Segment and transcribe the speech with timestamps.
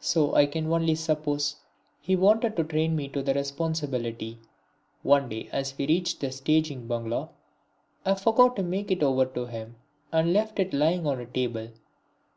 [0.00, 1.54] So I can only suppose
[2.00, 4.40] he wanted to train me to the responsibility.
[5.04, 7.30] One day as we reached the staging bungalow,
[8.04, 9.76] I forgot to make it over to him
[10.10, 11.68] and left it lying on a table.